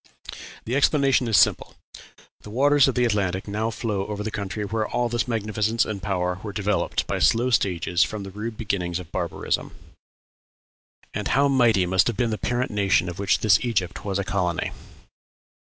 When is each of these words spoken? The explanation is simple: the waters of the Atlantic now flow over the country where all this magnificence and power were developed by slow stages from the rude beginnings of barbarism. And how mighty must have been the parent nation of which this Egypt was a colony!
The 0.65 0.75
explanation 0.75 1.27
is 1.27 1.37
simple: 1.37 1.75
the 2.41 2.49
waters 2.49 2.87
of 2.87 2.95
the 2.95 3.05
Atlantic 3.05 3.47
now 3.47 3.69
flow 3.69 4.07
over 4.07 4.23
the 4.23 4.31
country 4.31 4.65
where 4.65 4.87
all 4.87 5.09
this 5.09 5.27
magnificence 5.27 5.85
and 5.85 6.01
power 6.01 6.39
were 6.41 6.51
developed 6.51 7.05
by 7.05 7.19
slow 7.19 7.51
stages 7.51 8.03
from 8.03 8.23
the 8.23 8.31
rude 8.31 8.57
beginnings 8.57 8.97
of 8.97 9.11
barbarism. 9.11 9.75
And 11.13 11.27
how 11.27 11.47
mighty 11.49 11.85
must 11.85 12.07
have 12.07 12.17
been 12.17 12.31
the 12.31 12.39
parent 12.39 12.71
nation 12.71 13.09
of 13.09 13.19
which 13.19 13.41
this 13.41 13.59
Egypt 13.63 14.03
was 14.03 14.17
a 14.17 14.23
colony! 14.23 14.71